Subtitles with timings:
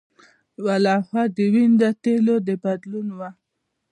[0.59, 3.29] یوه لوحه د وین د تیلو د بدلون وه